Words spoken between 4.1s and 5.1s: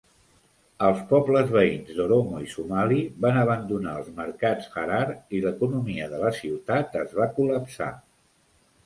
mercats Harar